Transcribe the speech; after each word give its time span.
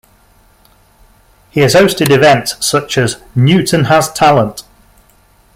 He 1.51 1.59
has 1.59 1.75
hosted 1.75 2.09
events 2.09 2.55
such 2.65 2.97
as 2.97 3.17
Newton 3.35 3.83
Has 3.83 4.11
Talent. 4.11 4.63